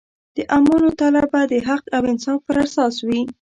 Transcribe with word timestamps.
د 0.35 0.37
اعمالو 0.55 0.89
تله 0.99 1.23
به 1.31 1.41
د 1.51 1.53
حق 1.67 1.83
او 1.97 2.01
انصاف 2.11 2.39
پر 2.47 2.55
اساس 2.65 2.95
وي. 3.07 3.21